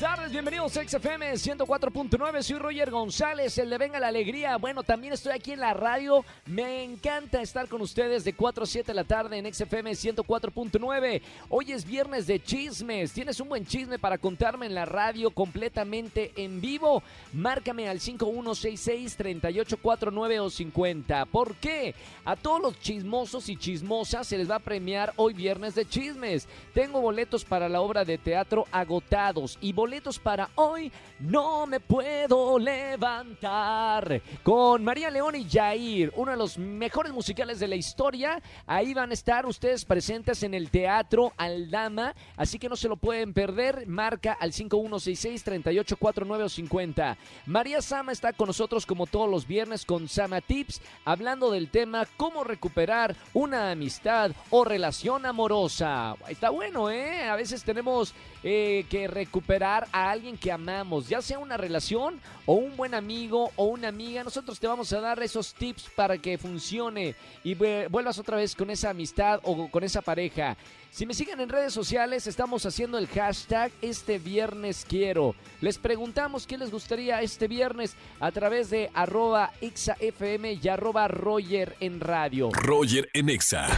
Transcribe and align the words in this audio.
Buenas 0.00 0.16
tardes, 0.16 0.32
bienvenidos 0.32 0.76
a 0.78 0.82
XFM 0.82 1.32
104.9, 1.32 2.42
soy 2.42 2.58
Roger 2.58 2.90
González, 2.90 3.58
el 3.58 3.68
de 3.68 3.76
Venga 3.76 4.00
la 4.00 4.08
Alegría. 4.08 4.56
Bueno, 4.56 4.82
también 4.82 5.12
estoy 5.12 5.32
aquí 5.32 5.52
en 5.52 5.60
la 5.60 5.74
radio, 5.74 6.24
me 6.46 6.84
encanta 6.84 7.42
estar 7.42 7.68
con 7.68 7.82
ustedes 7.82 8.24
de 8.24 8.32
4 8.32 8.64
a 8.64 8.66
7 8.66 8.86
de 8.86 8.94
la 8.94 9.04
tarde 9.04 9.36
en 9.36 9.52
XFM 9.52 9.90
104.9. 9.90 11.20
Hoy 11.50 11.72
es 11.72 11.84
viernes 11.84 12.26
de 12.26 12.42
chismes, 12.42 13.12
tienes 13.12 13.40
un 13.40 13.50
buen 13.50 13.66
chisme 13.66 13.98
para 13.98 14.16
contarme 14.16 14.64
en 14.64 14.74
la 14.74 14.86
radio 14.86 15.32
completamente 15.32 16.32
en 16.34 16.62
vivo. 16.62 17.02
Márcame 17.34 17.86
al 17.86 18.00
5166-3849 18.00 20.40
o 20.40 20.48
50. 20.48 21.26
¿Por 21.26 21.56
qué? 21.56 21.94
A 22.24 22.36
todos 22.36 22.62
los 22.62 22.80
chismosos 22.80 23.50
y 23.50 23.58
chismosas 23.58 24.26
se 24.26 24.38
les 24.38 24.50
va 24.50 24.54
a 24.54 24.60
premiar 24.60 25.12
hoy 25.16 25.34
viernes 25.34 25.74
de 25.74 25.84
chismes. 25.84 26.48
Tengo 26.72 27.02
boletos 27.02 27.44
para 27.44 27.68
la 27.68 27.82
obra 27.82 28.06
de 28.06 28.16
teatro 28.16 28.64
agotados 28.72 29.58
y 29.60 29.74
boletos 29.74 29.89
para 30.22 30.48
hoy 30.54 30.92
No 31.18 31.66
me 31.66 31.80
puedo 31.80 32.56
levantar 32.58 34.22
con 34.42 34.82
María 34.84 35.10
León 35.10 35.34
y 35.34 35.46
Jair, 35.50 36.12
uno 36.16 36.30
de 36.30 36.36
los 36.36 36.56
mejores 36.56 37.12
musicales 37.12 37.58
de 37.58 37.66
la 37.68 37.74
historia. 37.74 38.40
Ahí 38.66 38.94
van 38.94 39.10
a 39.10 39.14
estar 39.14 39.44
ustedes 39.46 39.84
presentes 39.84 40.44
en 40.44 40.54
el 40.54 40.70
Teatro 40.70 41.34
Aldama, 41.36 42.14
así 42.36 42.58
que 42.58 42.70
no 42.70 42.76
se 42.76 42.88
lo 42.88 42.96
pueden 42.96 43.34
perder. 43.34 43.86
Marca 43.86 44.32
al 44.32 44.52
5166-384950. 44.52 47.16
María 47.46 47.82
Sama 47.82 48.12
está 48.12 48.32
con 48.32 48.46
nosotros 48.46 48.86
como 48.86 49.06
todos 49.06 49.28
los 49.28 49.46
viernes 49.46 49.84
con 49.84 50.08
Sama 50.08 50.40
Tips, 50.40 50.80
hablando 51.04 51.50
del 51.50 51.68
tema 51.68 52.06
cómo 52.16 52.44
recuperar 52.44 53.14
una 53.34 53.72
amistad 53.72 54.30
o 54.50 54.64
relación 54.64 55.26
amorosa. 55.26 56.14
Está 56.28 56.50
bueno, 56.50 56.90
¿eh? 56.90 57.28
A 57.28 57.34
veces 57.36 57.64
tenemos 57.64 58.14
eh, 58.42 58.86
que 58.88 59.06
recuperar 59.06 59.79
a 59.92 60.10
alguien 60.10 60.36
que 60.36 60.52
amamos, 60.52 61.08
ya 61.08 61.22
sea 61.22 61.38
una 61.38 61.56
relación 61.56 62.20
o 62.46 62.54
un 62.54 62.76
buen 62.76 62.94
amigo 62.94 63.50
o 63.56 63.64
una 63.64 63.88
amiga. 63.88 64.24
Nosotros 64.24 64.58
te 64.58 64.66
vamos 64.66 64.92
a 64.92 65.00
dar 65.00 65.22
esos 65.22 65.54
tips 65.54 65.90
para 65.94 66.18
que 66.18 66.38
funcione 66.38 67.14
y 67.44 67.54
vuelvas 67.54 68.18
otra 68.18 68.36
vez 68.36 68.54
con 68.54 68.70
esa 68.70 68.90
amistad 68.90 69.40
o 69.42 69.68
con 69.70 69.84
esa 69.84 70.02
pareja. 70.02 70.56
Si 70.90 71.06
me 71.06 71.14
siguen 71.14 71.40
en 71.40 71.48
redes 71.48 71.72
sociales, 71.72 72.26
estamos 72.26 72.66
haciendo 72.66 72.98
el 72.98 73.06
hashtag 73.06 73.70
este 73.80 74.18
viernes 74.18 74.84
quiero. 74.88 75.36
Les 75.60 75.78
preguntamos 75.78 76.48
qué 76.48 76.58
les 76.58 76.72
gustaría 76.72 77.22
este 77.22 77.46
viernes 77.46 77.94
a 78.18 78.32
través 78.32 78.70
de 78.70 78.90
arroba 78.92 79.52
XAFM 79.60 80.58
y 80.60 80.68
arroba 80.68 81.06
Roger 81.06 81.76
en 81.78 82.00
radio. 82.00 82.50
Roger 82.52 83.08
en 83.14 83.28
Exa. 83.28 83.68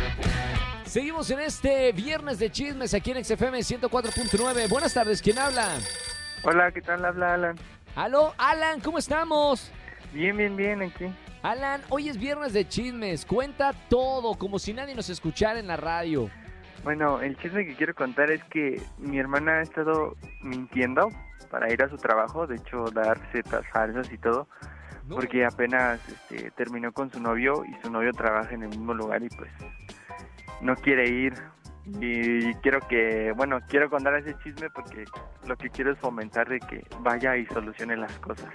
Seguimos 0.92 1.30
en 1.30 1.40
este 1.40 1.90
viernes 1.92 2.38
de 2.38 2.50
chismes 2.50 2.92
aquí 2.92 3.12
en 3.12 3.24
XFM 3.24 3.60
104.9. 3.60 4.68
Buenas 4.68 4.92
tardes, 4.92 5.22
¿quién 5.22 5.38
habla? 5.38 5.78
Hola, 6.44 6.70
¿qué 6.70 6.82
tal? 6.82 7.02
Habla 7.02 7.32
Alan. 7.32 7.56
Aló, 7.96 8.34
Alan, 8.36 8.78
¿cómo 8.82 8.98
estamos? 8.98 9.72
Bien, 10.12 10.36
bien, 10.36 10.54
bien, 10.54 10.82
aquí. 10.82 11.06
Alan, 11.42 11.80
hoy 11.88 12.10
es 12.10 12.18
viernes 12.18 12.52
de 12.52 12.68
chismes. 12.68 13.24
Cuenta 13.24 13.72
todo, 13.88 14.34
como 14.34 14.58
si 14.58 14.74
nadie 14.74 14.94
nos 14.94 15.08
escuchara 15.08 15.58
en 15.58 15.66
la 15.66 15.78
radio. 15.78 16.28
Bueno, 16.84 17.22
el 17.22 17.38
chisme 17.38 17.64
que 17.64 17.74
quiero 17.74 17.94
contar 17.94 18.30
es 18.30 18.44
que 18.50 18.78
mi 18.98 19.18
hermana 19.18 19.60
ha 19.60 19.62
estado 19.62 20.14
mintiendo 20.42 21.08
para 21.50 21.72
ir 21.72 21.82
a 21.82 21.88
su 21.88 21.96
trabajo, 21.96 22.46
de 22.46 22.56
hecho 22.56 22.90
dar 22.90 23.18
setas 23.32 23.64
falsas 23.72 24.12
y 24.12 24.18
todo, 24.18 24.46
porque 25.08 25.46
apenas 25.46 26.06
este, 26.06 26.50
terminó 26.50 26.92
con 26.92 27.10
su 27.10 27.18
novio 27.18 27.64
y 27.64 27.82
su 27.82 27.90
novio 27.90 28.12
trabaja 28.12 28.54
en 28.54 28.64
el 28.64 28.68
mismo 28.68 28.92
lugar 28.92 29.22
y 29.22 29.30
pues 29.30 29.50
no 30.60 30.76
quiere 30.76 31.08
ir. 31.08 31.34
Y 32.00 32.54
quiero 32.56 32.78
que, 32.86 33.32
bueno, 33.36 33.58
quiero 33.68 33.90
contar 33.90 34.14
ese 34.14 34.36
chisme 34.38 34.70
porque 34.70 35.04
lo 35.46 35.56
que 35.56 35.68
quiero 35.68 35.92
es 35.92 35.98
fomentar 35.98 36.48
de 36.48 36.60
que 36.60 36.84
vaya 37.00 37.36
y 37.36 37.44
solucione 37.46 37.96
las 37.96 38.16
cosas. 38.20 38.48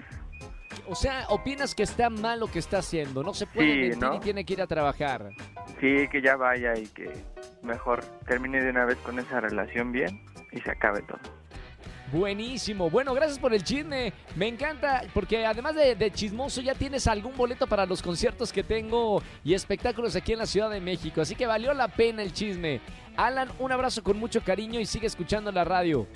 O 0.88 0.96
sea, 0.96 1.26
opinas 1.28 1.76
que 1.76 1.84
está 1.84 2.10
mal 2.10 2.40
lo 2.40 2.48
que 2.48 2.60
está 2.60 2.78
haciendo, 2.78 3.24
no 3.24 3.34
se 3.34 3.46
puede 3.46 3.90
mentir 3.90 4.10
y 4.16 4.20
tiene 4.20 4.46
que 4.46 4.54
ir 4.54 4.62
a 4.62 4.68
trabajar. 4.68 5.30
Sí, 5.82 6.08
que 6.10 6.22
ya 6.22 6.38
vaya 6.38 6.78
y 6.78 6.88
que 6.88 7.12
mejor 7.64 8.02
termine 8.26 8.62
de 8.62 8.70
una 8.70 8.86
vez 8.86 8.98
con 9.00 9.20
esa 9.20 9.42
relación 9.42 9.92
bien 9.92 10.24
y 10.54 10.62
se 10.62 10.72
acabe 10.72 11.02
todo. 11.02 11.20
Buenísimo. 12.12 12.90
Bueno, 12.90 13.14
gracias 13.14 13.38
por 13.38 13.54
el 13.54 13.64
chisme. 13.64 14.14
Me 14.36 14.48
encanta 14.48 15.04
porque 15.14 15.46
además 15.46 15.76
de, 15.76 16.12
chismoso 16.12 16.62
ya 16.62 16.74
tienes 16.74 17.06
algún 17.06 17.36
boleto 17.36 17.68
para 17.68 17.86
los 17.86 18.02
conciertos 18.02 18.54
que 18.54 18.64
tengo 18.64 19.22
y 19.44 19.54
espectáculos 19.54 20.16
aquí 20.16 20.32
en 20.32 20.40
la 20.40 20.46
Ciudad 20.46 20.70
de 20.70 20.80
México. 20.80 21.20
Así 21.20 21.36
que 21.36 21.46
valió 21.46 21.74
la 21.74 21.90
pena 21.90 22.24
el 22.24 22.32
chisme. 22.32 22.80
Alan, 23.18 23.50
un 23.60 23.72
abrazo 23.74 24.04
con 24.04 24.18
mucho 24.18 24.42
cariño 24.42 24.80
y 24.80 24.86
sigue 24.86 25.08
escuchando 25.08 25.52
la 25.52 25.66
radio. 25.66 26.08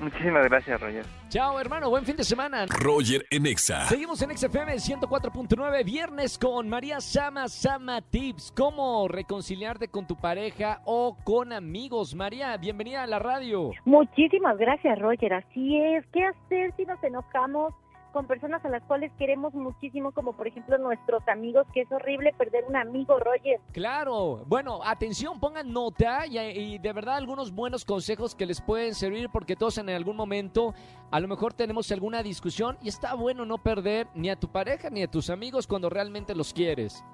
Muchísimas 0.00 0.44
gracias, 0.44 0.80
Roger. 0.80 1.04
Chao, 1.28 1.58
hermano. 1.60 1.88
Buen 1.88 2.04
fin 2.04 2.16
de 2.16 2.24
semana. 2.24 2.66
Roger 2.66 3.24
en 3.30 3.46
Exa. 3.46 3.86
Seguimos 3.86 4.20
en 4.22 4.36
XFM 4.36 4.74
104.9, 4.74 5.84
viernes 5.84 6.38
con 6.38 6.68
María 6.68 7.00
Sama 7.00 7.48
Sama 7.48 8.02
Tips. 8.02 8.52
¿Cómo 8.56 9.08
reconciliarte 9.08 9.88
con 9.88 10.06
tu 10.06 10.16
pareja 10.16 10.80
o 10.84 11.16
con 11.24 11.52
amigos? 11.52 12.14
María, 12.14 12.56
bienvenida 12.56 13.02
a 13.04 13.06
la 13.06 13.18
radio. 13.18 13.70
Muchísimas 13.84 14.58
gracias, 14.58 14.98
Roger. 14.98 15.34
Así 15.34 15.76
es. 15.76 16.04
¿Qué 16.12 16.24
hacer 16.24 16.74
si 16.76 16.84
nos 16.84 17.02
enojamos? 17.02 17.72
Con 18.14 18.28
personas 18.28 18.64
a 18.64 18.68
las 18.68 18.82
cuales 18.84 19.10
queremos 19.18 19.52
muchísimo, 19.54 20.12
como 20.12 20.34
por 20.34 20.46
ejemplo 20.46 20.78
nuestros 20.78 21.26
amigos, 21.26 21.66
que 21.74 21.80
es 21.80 21.90
horrible 21.90 22.32
perder 22.32 22.64
un 22.68 22.76
amigo, 22.76 23.18
Roger. 23.18 23.60
Claro, 23.72 24.44
bueno, 24.46 24.78
atención, 24.84 25.40
pongan 25.40 25.72
nota 25.72 26.24
y, 26.24 26.78
de 26.78 26.92
verdad 26.92 27.16
algunos 27.16 27.52
buenos 27.52 27.84
consejos 27.84 28.36
que 28.36 28.46
les 28.46 28.60
pueden 28.60 28.94
servir 28.94 29.30
porque 29.30 29.56
todos 29.56 29.78
en 29.78 29.90
algún 29.90 30.14
momento 30.16 30.74
a 31.10 31.18
lo 31.18 31.26
mejor 31.26 31.54
tenemos 31.54 31.90
alguna 31.90 32.22
discusión 32.22 32.78
y 32.80 32.88
está 32.88 33.14
bueno 33.14 33.44
no 33.44 33.58
perder 33.58 34.06
ni 34.14 34.30
a 34.30 34.36
tu 34.36 34.46
pareja 34.46 34.90
ni 34.90 35.02
a 35.02 35.10
tus 35.10 35.28
amigos 35.28 35.66
cuando 35.66 35.90
realmente 35.90 36.36
los 36.36 36.54
quieres. 36.54 37.04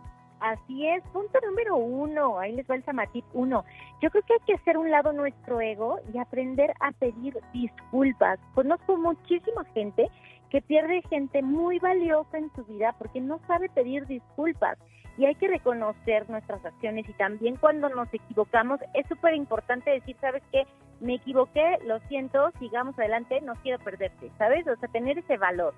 Así 0.41 0.87
es, 0.87 1.03
punto 1.13 1.39
número 1.47 1.77
uno, 1.77 2.39
ahí 2.39 2.53
les 2.53 2.69
va 2.69 2.75
el 2.75 2.85
Samatip 2.85 3.25
uno. 3.33 3.65
Yo 4.03 4.11
creo 4.11 4.23
que 4.27 4.35
hay 4.35 4.41
que 4.47 4.55
hacer 4.55 4.77
un 4.77 4.91
lado 4.91 5.13
nuestro 5.13 5.61
ego 5.61 5.99
y 6.13 6.19
aprender 6.19 6.73
a 6.81 6.93
pedir 6.93 7.39
disculpas. 7.55 8.39
Conozco 8.55 8.97
muchísima 8.99 9.65
gente 9.75 10.11
que 10.51 10.61
pierde 10.61 11.03
gente 11.09 11.43
muy 11.43 11.79
valiosa 11.79 12.39
en 12.39 12.51
su 12.55 12.65
vida 12.65 12.95
porque 12.99 13.21
no 13.21 13.41
sabe 13.47 13.69
pedir 13.69 14.07
disculpas 14.07 14.79
y 15.17 15.27
hay 15.27 15.35
que 15.35 15.49
reconocer 15.49 16.29
nuestras 16.29 16.65
acciones 16.65 17.09
y 17.09 17.13
también 17.15 17.57
cuando 17.57 17.89
nos 17.89 18.13
equivocamos 18.13 18.81
es 18.95 19.07
súper 19.09 19.35
importante 19.35 19.91
decir, 19.91 20.17
¿sabes 20.21 20.43
qué? 20.51 20.65
Me 21.01 21.15
equivoqué, 21.15 21.79
lo 21.87 21.99
siento, 22.09 22.51
sigamos 22.59 22.99
adelante, 22.99 23.41
no 23.41 23.55
quiero 23.63 23.79
perderte, 23.83 24.31
¿sabes? 24.39 24.67
O 24.67 24.77
sea, 24.77 24.89
tener 24.89 25.19
ese 25.19 25.37
valor. 25.37 25.75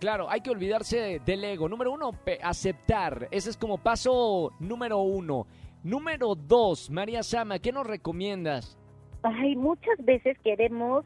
Claro, 0.00 0.30
hay 0.30 0.40
que 0.40 0.50
olvidarse 0.50 1.20
del 1.24 1.44
ego. 1.44 1.68
Número 1.68 1.90
uno, 1.92 2.12
aceptar. 2.42 3.28
Ese 3.32 3.50
es 3.50 3.56
como 3.56 3.78
paso 3.78 4.52
número 4.60 4.98
uno. 4.98 5.46
Número 5.82 6.34
dos, 6.34 6.90
María 6.90 7.22
Sama, 7.22 7.58
¿qué 7.58 7.72
nos 7.72 7.86
recomiendas? 7.86 8.78
Ay, 9.22 9.56
muchas 9.56 9.98
veces 10.04 10.36
queremos 10.44 11.04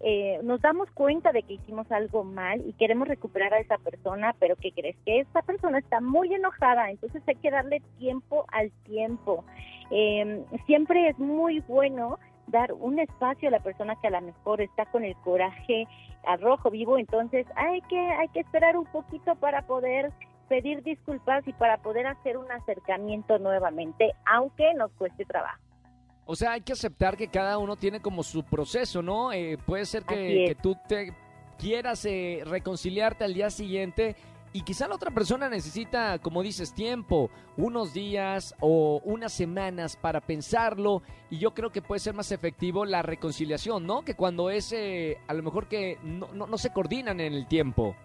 eh, 0.00 0.40
nos 0.42 0.60
damos 0.60 0.90
cuenta 0.90 1.32
de 1.32 1.42
que 1.42 1.54
hicimos 1.54 1.90
algo 1.90 2.24
mal 2.24 2.62
y 2.66 2.72
queremos 2.74 3.08
recuperar 3.08 3.54
a 3.54 3.60
esa 3.60 3.78
persona, 3.78 4.34
pero 4.38 4.56
¿qué 4.56 4.72
crees? 4.72 4.96
Que 5.04 5.20
esa 5.20 5.42
persona 5.42 5.78
está 5.78 6.00
muy 6.00 6.32
enojada, 6.34 6.90
entonces 6.90 7.22
hay 7.26 7.36
que 7.36 7.50
darle 7.50 7.80
tiempo 7.98 8.44
al 8.52 8.70
tiempo. 8.84 9.44
Em, 9.90 10.44
siempre 10.66 11.08
es 11.08 11.18
muy 11.18 11.60
bueno 11.60 12.18
dar 12.48 12.72
un 12.72 12.98
espacio 12.98 13.48
a 13.48 13.52
la 13.52 13.60
persona 13.60 13.96
que 14.00 14.08
a 14.08 14.10
lo 14.10 14.20
mejor 14.20 14.60
está 14.60 14.84
con 14.86 15.04
el 15.04 15.16
coraje 15.16 15.86
a 16.26 16.36
rojo 16.36 16.70
vivo, 16.70 16.98
entonces 16.98 17.46
hay 17.56 17.80
que, 17.82 17.98
hay 17.98 18.28
que 18.28 18.40
esperar 18.40 18.76
un 18.76 18.86
poquito 18.86 19.34
para 19.36 19.62
poder 19.62 20.12
pedir 20.48 20.82
disculpas 20.82 21.46
y 21.48 21.52
para 21.54 21.78
poder 21.78 22.06
hacer 22.06 22.36
un 22.36 22.50
acercamiento 22.52 23.38
nuevamente, 23.38 24.12
aunque 24.26 24.74
nos 24.74 24.90
cueste 24.92 25.24
trabajo. 25.24 25.63
O 26.26 26.36
sea, 26.36 26.52
hay 26.52 26.62
que 26.62 26.72
aceptar 26.72 27.16
que 27.16 27.28
cada 27.28 27.58
uno 27.58 27.76
tiene 27.76 28.00
como 28.00 28.22
su 28.22 28.44
proceso, 28.44 29.02
¿no? 29.02 29.32
Eh, 29.32 29.58
puede 29.64 29.84
ser 29.84 30.04
que, 30.04 30.56
tú 30.62 30.76
te 30.88 31.12
quieras 31.58 32.04
eh, 32.06 32.42
reconciliarte 32.46 33.24
al 33.24 33.34
día 33.34 33.50
siguiente 33.50 34.16
y 34.52 34.62
quizá 34.62 34.86
la 34.86 34.94
otra 34.94 35.10
persona 35.10 35.48
necesita, 35.48 36.18
como 36.20 36.42
dices, 36.42 36.72
tiempo, 36.72 37.28
unos 37.56 37.92
días 37.92 38.54
o 38.60 39.00
unas 39.04 39.32
semanas 39.32 39.96
para 39.96 40.20
pensarlo 40.20 41.02
y 41.28 41.38
yo 41.38 41.52
creo 41.52 41.70
que 41.70 41.82
puede 41.82 41.98
ser 41.98 42.14
más 42.14 42.30
efectivo 42.32 42.84
la 42.84 43.02
reconciliación, 43.02 43.84
¿no? 43.84 44.02
Que 44.02 44.14
cuando 44.14 44.50
es 44.50 44.72
eh, 44.72 45.18
a 45.26 45.34
lo 45.34 45.42
mejor 45.42 45.66
que 45.66 45.98
no, 46.04 46.32
no, 46.32 46.46
no 46.46 46.56
se 46.56 46.72
coordinan 46.72 47.20
en 47.20 47.34
el 47.34 47.48
tiempo. 47.48 47.96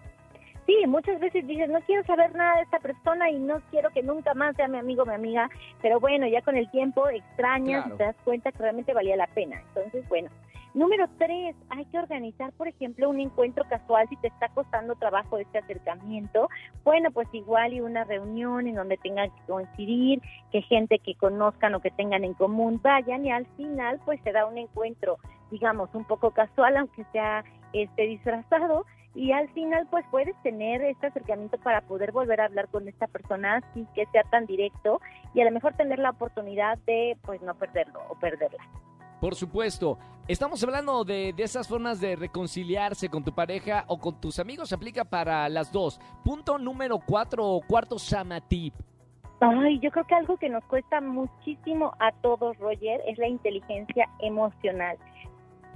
Sí, 0.66 0.76
muchas 0.86 1.18
veces 1.20 1.46
dices, 1.46 1.68
no 1.68 1.80
quiero 1.80 2.04
saber 2.04 2.34
nada 2.34 2.56
de 2.56 2.62
esta 2.62 2.78
persona 2.78 3.30
y 3.30 3.38
no 3.38 3.60
quiero 3.70 3.90
que 3.90 4.02
nunca 4.02 4.34
más 4.34 4.54
sea 4.56 4.68
mi 4.68 4.78
amigo 4.78 5.02
o 5.02 5.06
mi 5.06 5.14
amiga, 5.14 5.48
pero 5.82 5.98
bueno, 5.98 6.26
ya 6.28 6.42
con 6.42 6.56
el 6.56 6.70
tiempo 6.70 7.08
extrañas 7.08 7.86
y 7.86 7.90
te 7.96 8.04
das 8.04 8.16
cuenta 8.24 8.52
que 8.52 8.58
realmente 8.58 8.94
valía 8.94 9.16
la 9.16 9.26
pena. 9.28 9.60
Entonces, 9.68 10.08
bueno, 10.08 10.30
Número 10.72 11.08
tres, 11.18 11.56
hay 11.70 11.84
que 11.86 11.98
organizar, 11.98 12.52
por 12.52 12.68
ejemplo, 12.68 13.10
un 13.10 13.18
encuentro 13.18 13.64
casual 13.68 14.06
si 14.08 14.16
te 14.18 14.28
está 14.28 14.48
costando 14.50 14.94
trabajo 14.94 15.38
este 15.38 15.58
acercamiento. 15.58 16.48
Bueno, 16.84 17.10
pues 17.10 17.26
igual 17.32 17.72
y 17.72 17.80
una 17.80 18.04
reunión 18.04 18.68
en 18.68 18.76
donde 18.76 18.96
tengan 18.96 19.30
que 19.30 19.42
coincidir, 19.48 20.22
que 20.52 20.62
gente 20.62 21.00
que 21.00 21.16
conozcan 21.16 21.74
o 21.74 21.80
que 21.80 21.90
tengan 21.90 22.22
en 22.22 22.34
común 22.34 22.80
vayan 22.80 23.26
y 23.26 23.32
al 23.32 23.46
final 23.56 24.00
pues 24.04 24.20
se 24.22 24.30
da 24.30 24.46
un 24.46 24.58
encuentro, 24.58 25.18
digamos, 25.50 25.92
un 25.92 26.04
poco 26.04 26.30
casual, 26.30 26.76
aunque 26.76 27.04
sea 27.12 27.42
este 27.72 28.02
disfrazado 28.02 28.86
y 29.14 29.32
al 29.32 29.48
final 29.50 29.86
pues 29.90 30.04
puedes 30.10 30.34
tener 30.42 30.82
este 30.82 31.08
acercamiento 31.08 31.58
para 31.58 31.80
poder 31.82 32.12
volver 32.12 32.40
a 32.40 32.44
hablar 32.46 32.68
con 32.68 32.86
esta 32.88 33.06
persona 33.06 33.60
sin 33.74 33.86
que 33.86 34.06
sea 34.12 34.22
tan 34.30 34.46
directo 34.46 35.00
y 35.34 35.40
a 35.40 35.44
lo 35.44 35.50
mejor 35.50 35.74
tener 35.74 35.98
la 35.98 36.10
oportunidad 36.10 36.78
de 36.86 37.16
pues 37.22 37.42
no 37.42 37.54
perderlo 37.54 38.00
o 38.08 38.18
perderla. 38.18 38.62
Por 39.20 39.34
supuesto, 39.34 39.98
estamos 40.28 40.62
hablando 40.64 41.04
de, 41.04 41.34
de, 41.36 41.42
esas 41.42 41.68
formas 41.68 42.00
de 42.00 42.16
reconciliarse 42.16 43.10
con 43.10 43.22
tu 43.22 43.34
pareja 43.34 43.84
o 43.88 43.98
con 43.98 44.18
tus 44.18 44.38
amigos, 44.38 44.72
aplica 44.72 45.04
para 45.04 45.46
las 45.50 45.70
dos. 45.70 46.00
Punto 46.24 46.58
número 46.58 46.98
cuatro 47.04 47.46
o 47.46 47.60
cuarto 47.60 47.98
Samatip. 47.98 48.74
Ay, 49.40 49.78
yo 49.80 49.90
creo 49.90 50.06
que 50.06 50.14
algo 50.14 50.36
que 50.36 50.48
nos 50.48 50.64
cuesta 50.64 51.00
muchísimo 51.00 51.92
a 51.98 52.12
todos, 52.12 52.58
Roger, 52.58 53.00
es 53.06 53.18
la 53.18 53.26
inteligencia 53.26 54.08
emocional 54.20 54.98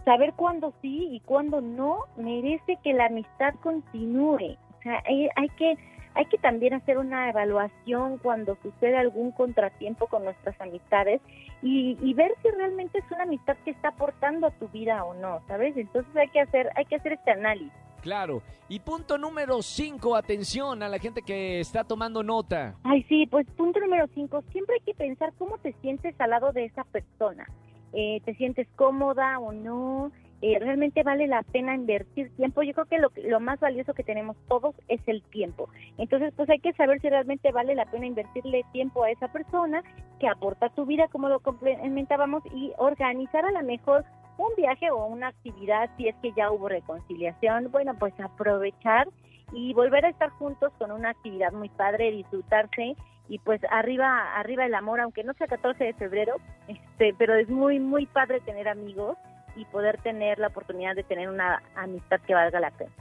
saber 0.04 0.34
cuándo 0.34 0.72
sí 0.82 1.08
y 1.10 1.20
cuándo 1.20 1.60
no 1.60 2.00
merece 2.16 2.78
que 2.82 2.92
la 2.92 3.06
amistad 3.06 3.54
continúe. 3.62 4.56
O 4.78 4.82
sea, 4.82 5.02
hay, 5.06 5.48
que 5.56 5.76
hay 6.14 6.26
que 6.26 6.38
también 6.38 6.74
hacer 6.74 6.98
una 6.98 7.30
evaluación 7.30 8.18
cuando 8.18 8.56
sucede 8.62 8.96
algún 8.96 9.32
contratiempo 9.32 10.06
con 10.06 10.24
nuestras 10.24 10.60
amistades 10.60 11.20
y, 11.62 11.96
y, 12.02 12.14
ver 12.14 12.32
si 12.42 12.50
realmente 12.50 12.98
es 12.98 13.10
una 13.10 13.22
amistad 13.22 13.56
que 13.64 13.70
está 13.70 13.88
aportando 13.88 14.46
a 14.46 14.50
tu 14.50 14.68
vida 14.68 15.02
o 15.04 15.14
no, 15.14 15.40
¿sabes? 15.48 15.74
Entonces 15.76 16.14
hay 16.14 16.28
que 16.28 16.40
hacer 16.40 16.68
hay 16.76 16.84
que 16.84 16.96
hacer 16.96 17.14
este 17.14 17.30
análisis. 17.30 17.72
Claro. 18.02 18.42
Y 18.68 18.80
punto 18.80 19.16
número 19.16 19.62
cinco, 19.62 20.14
atención 20.14 20.82
a 20.82 20.88
la 20.90 20.98
gente 20.98 21.22
que 21.22 21.60
está 21.60 21.84
tomando 21.84 22.22
nota. 22.22 22.74
Ay, 22.84 23.02
sí, 23.08 23.26
pues 23.26 23.46
punto 23.56 23.80
número 23.80 24.06
cinco, 24.14 24.42
siempre 24.52 24.74
hay 24.74 24.84
que 24.84 24.92
pensar 24.92 25.32
cómo 25.38 25.56
te 25.56 25.72
sientes 25.80 26.14
al 26.20 26.28
lado 26.28 26.52
de 26.52 26.66
esa 26.66 26.84
persona. 26.84 27.46
Eh, 27.94 28.20
te 28.24 28.34
sientes 28.34 28.66
cómoda 28.76 29.38
o 29.38 29.52
no, 29.52 30.10
eh, 30.42 30.58
realmente 30.58 31.02
vale 31.02 31.26
la 31.26 31.42
pena 31.42 31.74
invertir 31.74 32.30
tiempo. 32.36 32.62
Yo 32.62 32.74
creo 32.74 32.86
que 32.86 32.98
lo, 32.98 33.10
lo, 33.28 33.40
más 33.40 33.60
valioso 33.60 33.94
que 33.94 34.02
tenemos 34.02 34.36
todos 34.48 34.74
es 34.88 35.00
el 35.06 35.22
tiempo. 35.22 35.70
Entonces, 35.96 36.34
pues 36.36 36.50
hay 36.50 36.58
que 36.58 36.72
saber 36.74 37.00
si 37.00 37.08
realmente 37.08 37.50
vale 37.52 37.74
la 37.74 37.86
pena 37.86 38.06
invertirle 38.06 38.64
tiempo 38.72 39.04
a 39.04 39.10
esa 39.10 39.28
persona 39.28 39.82
que 40.20 40.28
aporta 40.28 40.68
tu 40.70 40.84
vida, 40.84 41.08
como 41.08 41.28
lo 41.28 41.40
complementábamos, 41.40 42.42
y 42.54 42.72
organizar 42.76 43.46
a 43.46 43.52
lo 43.52 43.62
mejor 43.62 44.04
un 44.36 44.50
viaje 44.56 44.90
o 44.90 45.06
una 45.06 45.28
actividad 45.28 45.88
si 45.96 46.08
es 46.08 46.16
que 46.16 46.32
ya 46.32 46.50
hubo 46.50 46.68
reconciliación. 46.68 47.70
Bueno, 47.70 47.94
pues 47.98 48.12
aprovechar 48.20 49.08
y 49.52 49.72
volver 49.72 50.04
a 50.04 50.10
estar 50.10 50.30
juntos 50.30 50.72
con 50.78 50.90
una 50.90 51.10
actividad 51.10 51.52
muy 51.52 51.68
padre, 51.70 52.10
disfrutarse 52.10 52.96
y 53.28 53.38
pues 53.38 53.60
arriba 53.70 54.34
arriba 54.36 54.66
el 54.66 54.74
amor 54.74 55.00
aunque 55.00 55.24
no 55.24 55.32
sea 55.34 55.46
14 55.46 55.82
de 55.82 55.94
febrero 55.94 56.36
este 56.68 57.14
pero 57.16 57.34
es 57.34 57.48
muy 57.48 57.80
muy 57.80 58.06
padre 58.06 58.40
tener 58.40 58.68
amigos 58.68 59.16
y 59.56 59.64
poder 59.66 60.00
tener 60.02 60.38
la 60.38 60.48
oportunidad 60.48 60.94
de 60.94 61.04
tener 61.04 61.28
una 61.28 61.62
amistad 61.76 62.20
que 62.26 62.34
valga 62.34 62.60
la 62.60 62.70
pena 62.70 62.92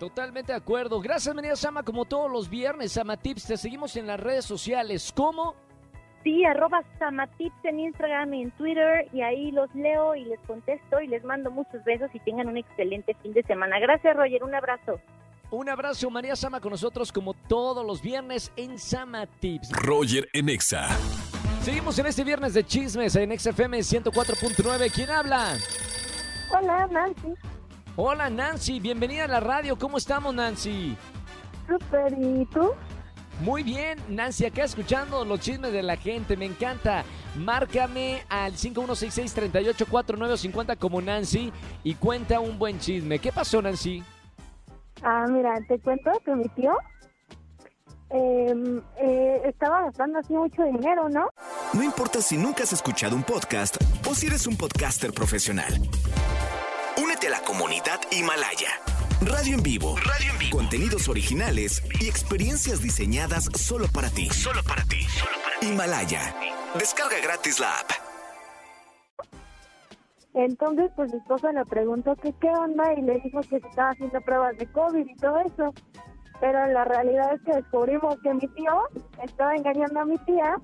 Totalmente 0.00 0.52
de 0.52 0.56
acuerdo. 0.56 0.98
Gracias, 1.02 1.34
María 1.34 1.54
Sama, 1.54 1.82
como 1.82 2.06
todos 2.06 2.32
los 2.32 2.48
viernes, 2.48 2.92
Sama 2.92 3.18
Tips. 3.18 3.46
Te 3.46 3.58
seguimos 3.58 3.96
en 3.96 4.06
las 4.06 4.18
redes 4.18 4.46
sociales. 4.46 5.12
¿Cómo? 5.14 5.54
Sí, 6.22 6.44
arroba 6.44 6.82
Samatips 6.98 7.64
en 7.64 7.80
Instagram 7.80 8.34
y 8.34 8.42
en 8.42 8.50
Twitter 8.52 9.08
y 9.12 9.22
ahí 9.22 9.50
los 9.52 9.74
leo 9.74 10.14
y 10.14 10.24
les 10.24 10.40
contesto 10.40 11.00
y 11.00 11.06
les 11.06 11.24
mando 11.24 11.50
muchos 11.50 11.82
besos 11.84 12.10
y 12.14 12.20
tengan 12.20 12.48
un 12.48 12.58
excelente 12.58 13.14
fin 13.22 13.32
de 13.32 13.42
semana. 13.42 13.78
Gracias, 13.78 14.16
Roger. 14.16 14.44
Un 14.44 14.54
abrazo. 14.54 15.00
Un 15.52 15.68
abrazo, 15.68 16.08
María 16.10 16.36
Sama, 16.36 16.60
con 16.60 16.70
nosotros 16.70 17.10
como 17.10 17.34
todos 17.34 17.84
los 17.84 18.00
viernes 18.00 18.52
en 18.54 18.78
Sama 18.78 19.26
Tips. 19.26 19.70
Roger 19.72 20.28
en 20.32 20.48
Exa. 20.48 20.88
Seguimos 21.64 21.98
en 21.98 22.06
este 22.06 22.22
viernes 22.22 22.54
de 22.54 22.64
chismes 22.64 23.16
en 23.16 23.36
XFM 23.36 23.80
104.9. 23.80 24.92
¿Quién 24.92 25.10
habla? 25.10 25.56
Hola, 26.56 26.86
Nancy. 26.86 27.34
Hola, 27.96 28.30
Nancy. 28.30 28.78
Bienvenida 28.78 29.24
a 29.24 29.28
la 29.28 29.40
radio. 29.40 29.76
¿Cómo 29.76 29.98
estamos, 29.98 30.32
Nancy? 30.32 30.96
Súper. 31.68 32.12
¿Y 32.12 32.46
tú? 32.46 32.70
Muy 33.40 33.64
bien, 33.64 33.98
Nancy, 34.08 34.44
acá 34.44 34.64
escuchando 34.64 35.24
los 35.24 35.40
chismes 35.40 35.72
de 35.72 35.82
la 35.82 35.96
gente, 35.96 36.36
me 36.36 36.44
encanta. 36.44 37.04
Márcame 37.36 38.22
al 38.28 38.52
5166-384950 38.52 40.76
como 40.76 41.00
Nancy 41.00 41.50
y 41.82 41.94
cuenta 41.94 42.38
un 42.38 42.58
buen 42.58 42.78
chisme. 42.78 43.18
¿Qué 43.18 43.32
pasó, 43.32 43.62
Nancy? 43.62 44.04
Ah, 45.02 45.26
mira, 45.28 45.54
te 45.68 45.78
cuento 45.78 46.10
que 46.24 46.34
mi 46.34 46.48
tío 46.50 46.76
em, 48.10 48.80
eh, 48.98 49.42
estaba 49.44 49.82
gastando 49.82 50.18
así 50.18 50.32
mucho 50.32 50.62
dinero, 50.64 51.08
¿no? 51.08 51.30
No 51.72 51.82
importa 51.82 52.20
si 52.20 52.36
nunca 52.36 52.64
has 52.64 52.72
escuchado 52.72 53.16
un 53.16 53.22
podcast 53.22 53.76
o 54.08 54.14
si 54.14 54.26
eres 54.26 54.46
un 54.46 54.56
podcaster 54.56 55.12
profesional. 55.12 55.72
Únete 57.02 57.28
a 57.28 57.30
la 57.30 57.40
comunidad 57.40 58.00
Himalaya. 58.10 58.70
Radio 59.22 59.54
en 59.54 59.62
vivo. 59.62 59.96
Radio 59.96 60.32
en 60.32 60.38
vivo. 60.38 60.56
Contenidos 60.56 61.08
originales 61.08 61.82
y 62.00 62.08
experiencias 62.08 62.80
diseñadas 62.80 63.48
solo 63.54 63.86
para 63.92 64.08
ti. 64.08 64.28
Solo 64.30 64.62
para 64.64 64.82
ti. 64.84 65.02
Solo 65.02 65.36
para 65.44 65.60
ti. 65.60 65.66
Himalaya. 65.66 66.34
Descarga 66.78 67.20
gratis 67.22 67.60
la 67.60 67.68
app. 67.80 68.09
Entonces, 70.34 70.90
pues 70.94 71.12
mi 71.12 71.18
esposa 71.18 71.52
le 71.52 71.64
preguntó 71.64 72.14
que 72.16 72.32
qué 72.40 72.48
onda 72.48 72.92
y 72.94 73.02
le 73.02 73.18
dijo 73.20 73.40
que 73.40 73.60
se 73.60 73.68
estaba 73.68 73.90
haciendo 73.90 74.20
pruebas 74.20 74.56
de 74.58 74.66
COVID 74.66 75.06
y 75.06 75.16
todo 75.16 75.38
eso. 75.40 75.74
Pero 76.40 76.66
la 76.68 76.84
realidad 76.84 77.34
es 77.34 77.42
que 77.42 77.52
descubrimos 77.56 78.16
que 78.22 78.32
mi 78.32 78.46
tío 78.48 78.82
estaba 79.22 79.54
engañando 79.54 80.00
a 80.00 80.04
mi 80.04 80.16
tía 80.18 80.56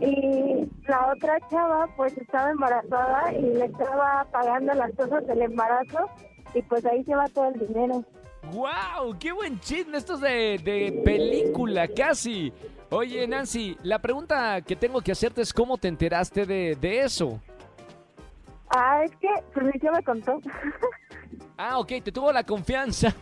y 0.00 0.68
la 0.88 1.12
otra 1.12 1.38
chava 1.48 1.88
pues 1.96 2.16
estaba 2.16 2.50
embarazada 2.50 3.32
y 3.32 3.42
le 3.42 3.66
estaba 3.66 4.26
pagando 4.32 4.72
las 4.74 4.92
cosas 4.92 5.26
del 5.26 5.42
embarazo 5.42 6.08
y 6.54 6.62
pues 6.62 6.84
ahí 6.86 7.04
se 7.04 7.14
va 7.14 7.26
todo 7.28 7.48
el 7.48 7.66
dinero. 7.66 8.04
¡Wow! 8.52 9.16
¡Qué 9.20 9.32
buen 9.32 9.60
chisme! 9.60 9.98
Esto 9.98 10.14
es 10.14 10.20
de, 10.20 10.60
de 10.64 11.00
película, 11.04 11.86
casi. 11.86 12.52
Oye, 12.90 13.26
Nancy, 13.26 13.76
la 13.84 14.00
pregunta 14.00 14.60
que 14.62 14.76
tengo 14.76 15.00
que 15.00 15.12
hacerte 15.12 15.42
es 15.42 15.52
cómo 15.52 15.78
te 15.78 15.88
enteraste 15.88 16.44
de, 16.44 16.76
de 16.78 17.02
eso. 17.02 17.40
Ah, 18.74 19.02
es 19.04 19.10
que 19.16 19.28
pues 19.52 19.66
mi 19.66 19.72
tío 19.72 19.92
me 19.92 20.02
contó. 20.02 20.40
Ah, 21.56 21.78
ok, 21.78 21.88
te 22.02 22.12
tuvo 22.12 22.32
la 22.32 22.44
confianza. 22.44 23.14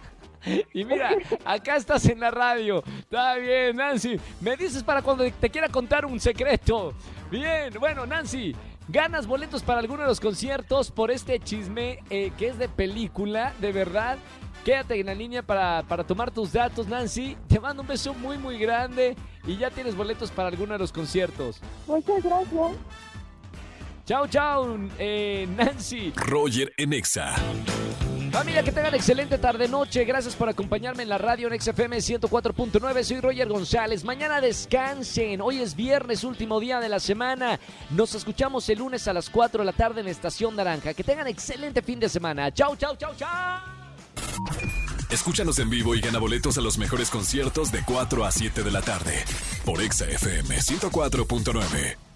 Y 0.73 0.87
mira, 0.87 1.11
acá 1.45 1.77
estás 1.77 2.07
en 2.07 2.21
la 2.21 2.31
radio. 2.31 2.83
Está 3.01 3.35
bien, 3.35 3.77
Nancy. 3.77 4.19
Me 4.41 4.57
dices 4.57 4.83
para 4.83 5.03
cuando 5.03 5.31
te 5.31 5.51
quiera 5.51 5.69
contar 5.69 6.07
un 6.07 6.19
secreto. 6.19 6.95
Bien, 7.31 7.75
bueno, 7.79 8.07
Nancy, 8.07 8.57
ganas 8.89 9.27
boletos 9.27 9.63
para 9.63 9.81
alguno 9.81 10.01
de 10.01 10.09
los 10.09 10.19
conciertos 10.19 10.91
por 10.91 11.11
este 11.11 11.39
chisme 11.41 11.99
eh, 12.09 12.33
que 12.39 12.49
es 12.49 12.59
de 12.59 12.71
película, 12.71 13.53
de 13.61 13.73
verdad. 13.73 14.17
Quédate 14.65 14.99
en 14.99 15.07
la 15.07 15.15
línea 15.15 15.43
para, 15.43 15.83
para 15.89 16.05
tomar 16.05 16.31
tus 16.31 16.55
datos, 16.55 16.89
Nancy. 16.89 17.37
Te 17.47 17.61
mando 17.61 17.83
un 17.83 17.89
beso 17.89 18.15
muy, 18.15 18.39
muy 18.39 18.59
grande 18.59 19.17
y 19.47 19.57
ya 19.57 19.71
tienes 19.71 19.95
boletos 19.95 20.31
para 20.31 20.49
alguno 20.49 20.73
de 20.73 20.79
los 20.79 20.91
conciertos. 20.91 21.61
Muchas 21.87 22.23
gracias. 22.23 22.73
Chao, 24.11 24.27
chao, 24.27 24.77
eh, 24.99 25.47
Nancy. 25.57 26.13
Roger 26.17 26.73
Enexa. 26.77 27.33
Familia, 28.33 28.65
que 28.65 28.73
tengan 28.73 28.93
excelente 28.93 29.39
tarde-noche. 29.39 30.05
Gracias 30.05 30.35
por 30.35 30.49
acompañarme 30.49 31.05
en 31.05 31.09
la 31.09 31.17
radio 31.17 31.47
en 31.47 31.61
XFM 31.61 31.99
104.9. 31.99 33.05
Soy 33.05 33.21
Roger 33.21 33.47
González. 33.47 34.03
Mañana 34.03 34.41
descansen. 34.41 35.41
Hoy 35.41 35.61
es 35.61 35.77
viernes, 35.77 36.25
último 36.25 36.59
día 36.59 36.81
de 36.81 36.89
la 36.89 36.99
semana. 36.99 37.61
Nos 37.91 38.17
escuchamos 38.17 38.69
el 38.69 38.81
lunes 38.81 39.07
a 39.07 39.13
las 39.13 39.31
4 39.31 39.61
de 39.61 39.67
la 39.67 39.73
tarde 39.73 40.01
en 40.01 40.09
Estación 40.09 40.57
Naranja. 40.57 40.93
Que 40.93 41.05
tengan 41.05 41.29
excelente 41.29 41.81
fin 41.81 42.01
de 42.01 42.09
semana. 42.09 42.53
Chao, 42.53 42.75
chao, 42.75 42.97
chao, 42.97 43.15
chao. 43.17 43.61
Escúchanos 45.09 45.57
en 45.61 45.71
vivo 45.71 45.95
y 45.95 46.01
gana 46.01 46.19
boletos 46.19 46.59
a 46.59 46.61
los 46.63 46.79
mejores 46.79 47.11
conciertos 47.11 47.71
de 47.71 47.85
4 47.85 48.25
a 48.25 48.33
7 48.33 48.65
de 48.65 48.71
la 48.73 48.83
tarde. 48.83 49.25
Por 49.65 49.81
XFM 49.81 50.57
104.9. 50.57 52.10